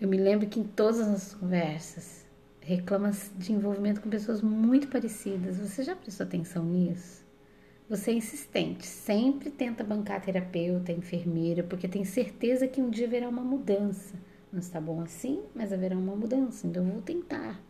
Eu 0.00 0.08
me 0.08 0.16
lembro 0.16 0.48
que 0.48 0.58
em 0.58 0.64
todas 0.64 0.98
as 1.00 1.34
conversas 1.34 2.24
reclama 2.62 3.10
de 3.36 3.52
envolvimento 3.52 4.00
com 4.00 4.08
pessoas 4.08 4.40
muito 4.40 4.88
parecidas. 4.88 5.58
Você 5.58 5.82
já 5.82 5.94
prestou 5.94 6.26
atenção 6.26 6.64
nisso? 6.64 7.22
Você 7.86 8.10
é 8.10 8.14
insistente, 8.14 8.86
sempre 8.86 9.50
tenta 9.50 9.84
bancar 9.84 10.22
terapeuta, 10.22 10.90
enfermeira, 10.90 11.62
porque 11.62 11.86
tem 11.86 12.02
certeza 12.06 12.66
que 12.66 12.80
um 12.80 12.88
dia 12.88 13.06
haverá 13.06 13.28
uma 13.28 13.42
mudança. 13.42 14.14
Não 14.50 14.60
está 14.60 14.80
bom 14.80 15.02
assim, 15.02 15.42
mas 15.54 15.70
haverá 15.70 15.98
uma 15.98 16.16
mudança, 16.16 16.66
então 16.66 16.86
eu 16.86 16.94
vou 16.94 17.02
tentar. 17.02 17.60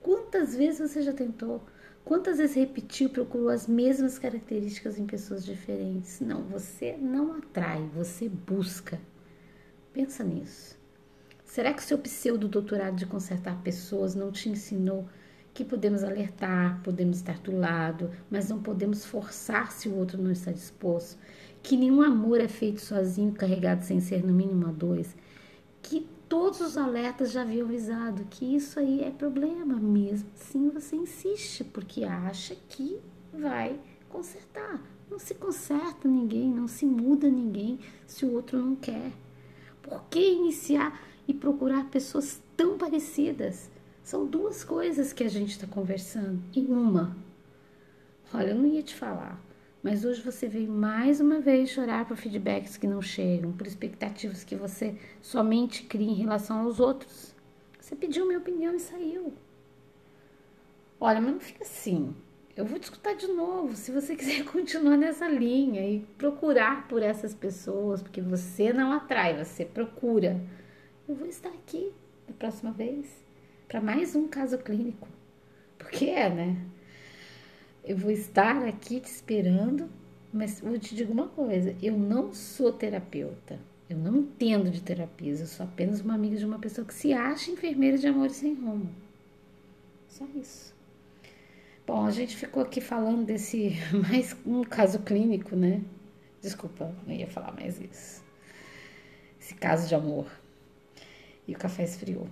Quantas 0.00 0.56
vezes 0.56 0.90
você 0.90 1.02
já 1.02 1.12
tentou? 1.12 1.62
Quantas 2.06 2.38
vezes 2.38 2.56
repetiu, 2.56 3.10
procurou 3.10 3.50
as 3.50 3.66
mesmas 3.66 4.18
características 4.18 4.98
em 4.98 5.04
pessoas 5.04 5.44
diferentes? 5.44 6.20
Não, 6.20 6.42
você 6.42 6.96
não 6.96 7.34
atrai, 7.34 7.86
você 7.94 8.30
busca. 8.30 8.98
Pensa 9.92 10.24
nisso. 10.24 10.79
Será 11.50 11.74
que 11.74 11.82
o 11.82 11.84
seu 11.84 11.98
pseudo 11.98 12.46
doutorado 12.46 12.94
de 12.94 13.04
consertar 13.04 13.60
pessoas 13.60 14.14
não 14.14 14.30
te 14.30 14.48
ensinou 14.48 15.08
que 15.52 15.64
podemos 15.64 16.04
alertar, 16.04 16.80
podemos 16.84 17.16
estar 17.16 17.40
do 17.40 17.50
lado, 17.50 18.08
mas 18.30 18.48
não 18.48 18.62
podemos 18.62 19.04
forçar 19.04 19.72
se 19.72 19.88
o 19.88 19.96
outro 19.96 20.22
não 20.22 20.30
está 20.30 20.52
disposto? 20.52 21.18
Que 21.60 21.76
nenhum 21.76 22.02
amor 22.02 22.40
é 22.40 22.46
feito 22.46 22.80
sozinho, 22.80 23.32
carregado 23.32 23.82
sem 23.82 24.00
ser 24.00 24.24
no 24.24 24.32
mínimo 24.32 24.68
a 24.68 24.70
dois? 24.70 25.16
Que 25.82 26.06
todos 26.28 26.60
os 26.60 26.76
alertas 26.76 27.32
já 27.32 27.42
haviam 27.42 27.66
avisado 27.66 28.28
que 28.30 28.54
isso 28.54 28.78
aí 28.78 29.02
é 29.02 29.10
problema 29.10 29.74
mesmo. 29.74 30.30
Sim, 30.36 30.70
você 30.70 30.94
insiste 30.94 31.64
porque 31.64 32.04
acha 32.04 32.54
que 32.68 33.00
vai 33.32 33.76
consertar. 34.08 34.80
Não 35.10 35.18
se 35.18 35.34
conserta 35.34 36.06
ninguém, 36.06 36.48
não 36.48 36.68
se 36.68 36.86
muda 36.86 37.28
ninguém 37.28 37.80
se 38.06 38.24
o 38.24 38.34
outro 38.34 38.56
não 38.56 38.76
quer. 38.76 39.10
Por 39.82 40.04
que 40.04 40.20
iniciar 40.20 41.09
e 41.30 41.34
procurar 41.34 41.88
pessoas 41.90 42.42
tão 42.56 42.76
parecidas? 42.76 43.70
São 44.02 44.26
duas 44.26 44.64
coisas 44.64 45.12
que 45.12 45.22
a 45.22 45.28
gente 45.28 45.50
está 45.50 45.66
conversando 45.66 46.42
em 46.54 46.66
uma. 46.66 47.16
Olha, 48.34 48.50
eu 48.50 48.56
não 48.56 48.66
ia 48.66 48.82
te 48.82 48.96
falar, 48.96 49.40
mas 49.80 50.04
hoje 50.04 50.20
você 50.20 50.48
veio 50.48 50.70
mais 50.70 51.20
uma 51.20 51.38
vez 51.38 51.70
chorar 51.70 52.04
por 52.04 52.16
feedbacks 52.16 52.76
que 52.76 52.86
não 52.86 53.00
chegam, 53.00 53.52
por 53.52 53.64
expectativas 53.64 54.42
que 54.42 54.56
você 54.56 54.96
somente 55.22 55.84
cria 55.84 56.10
em 56.10 56.14
relação 56.14 56.60
aos 56.62 56.80
outros. 56.80 57.32
Você 57.78 57.94
pediu 57.94 58.26
minha 58.26 58.40
opinião 58.40 58.74
e 58.74 58.80
saiu. 58.80 59.32
Olha, 60.98 61.20
mas 61.20 61.32
não 61.32 61.40
fica 61.40 61.62
assim. 61.62 62.12
Eu 62.56 62.64
vou 62.64 62.78
te 62.78 62.84
escutar 62.84 63.14
de 63.14 63.28
novo. 63.28 63.76
Se 63.76 63.92
você 63.92 64.14
quiser 64.16 64.44
continuar 64.44 64.96
nessa 64.96 65.28
linha 65.28 65.88
e 65.88 66.00
procurar 66.18 66.88
por 66.88 67.02
essas 67.02 67.32
pessoas, 67.32 68.02
porque 68.02 68.20
você 68.20 68.72
não 68.72 68.92
atrai, 68.92 69.44
você 69.44 69.64
procura. 69.64 70.40
Eu 71.10 71.16
vou 71.16 71.26
estar 71.26 71.48
aqui 71.48 71.92
da 72.28 72.32
próxima 72.34 72.70
vez 72.70 73.04
para 73.66 73.80
mais 73.80 74.14
um 74.14 74.28
caso 74.28 74.56
clínico. 74.58 75.08
Porque 75.76 76.04
é, 76.04 76.30
né? 76.30 76.56
eu 77.82 77.96
vou 77.96 78.12
estar 78.12 78.64
aqui 78.64 79.00
te 79.00 79.10
esperando, 79.10 79.90
mas 80.32 80.60
vou 80.60 80.78
te 80.78 80.94
dizer 80.94 81.10
uma 81.10 81.26
coisa: 81.26 81.74
eu 81.82 81.98
não 81.98 82.32
sou 82.32 82.72
terapeuta, 82.72 83.58
eu 83.88 83.96
não 83.96 84.18
entendo 84.18 84.70
de 84.70 84.80
terapias, 84.80 85.40
eu 85.40 85.48
sou 85.48 85.66
apenas 85.66 86.00
uma 86.00 86.14
amiga 86.14 86.36
de 86.36 86.46
uma 86.46 86.60
pessoa 86.60 86.86
que 86.86 86.94
se 86.94 87.12
acha 87.12 87.50
enfermeira 87.50 87.98
de 87.98 88.06
amor 88.06 88.30
sem 88.30 88.54
rumo. 88.54 88.88
Só 90.06 90.24
isso. 90.36 90.72
Bom, 91.84 92.06
a 92.06 92.12
gente 92.12 92.36
ficou 92.36 92.62
aqui 92.62 92.80
falando 92.80 93.26
desse 93.26 93.72
mais 94.08 94.36
um 94.46 94.62
caso 94.62 95.00
clínico, 95.00 95.56
né? 95.56 95.82
Desculpa, 96.40 96.94
não 97.04 97.12
ia 97.12 97.26
falar 97.26 97.50
mais 97.50 97.80
isso. 97.80 98.22
Esse 99.40 99.56
caso 99.56 99.88
de 99.88 99.94
amor. 99.96 100.30
E 101.50 101.54
o 101.54 101.58
café 101.58 101.82
esfriou. 101.82 102.28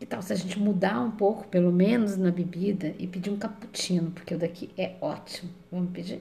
Que 0.00 0.04
tal 0.04 0.20
se 0.20 0.32
a 0.32 0.36
gente 0.36 0.58
mudar 0.58 1.00
um 1.00 1.12
pouco, 1.12 1.46
pelo 1.46 1.70
menos 1.70 2.16
na 2.16 2.32
bebida, 2.32 2.96
e 2.98 3.06
pedir 3.06 3.30
um 3.30 3.38
cappuccino, 3.38 4.10
porque 4.10 4.34
o 4.34 4.38
daqui 4.38 4.70
é 4.76 4.96
ótimo. 5.00 5.52
Vamos 5.70 5.92
pedir? 5.92 6.20